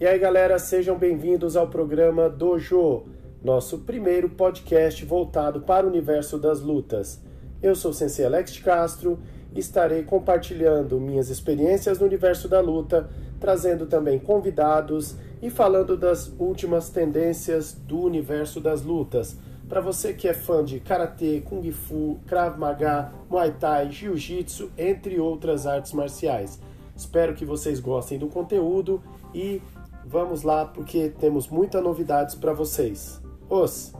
[0.00, 3.04] E aí, galera, sejam bem-vindos ao programa Dojo,
[3.44, 7.22] nosso primeiro podcast voltado para o universo das lutas.
[7.62, 9.20] Eu sou o Sensei Alex de Castro
[9.54, 13.08] e estarei compartilhando minhas experiências no universo da luta,
[13.38, 19.36] trazendo também convidados e falando das últimas tendências do universo das lutas.
[19.68, 25.20] Para você que é fã de karatê, kung fu, krav maga, muay thai, jiu-jitsu, entre
[25.20, 26.58] outras artes marciais.
[26.96, 29.00] Espero que vocês gostem do conteúdo
[29.32, 29.60] e
[30.04, 33.20] vamos lá porque temos muitas novidades para vocês.
[33.48, 33.92] Os